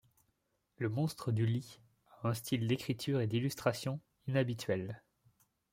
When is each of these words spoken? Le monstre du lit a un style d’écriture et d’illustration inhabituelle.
Le 0.77 0.89
monstre 0.89 1.31
du 1.31 1.45
lit 1.45 1.79
a 2.23 2.29
un 2.29 2.33
style 2.33 2.65
d’écriture 2.67 3.21
et 3.21 3.27
d’illustration 3.27 3.99
inhabituelle. 4.25 5.03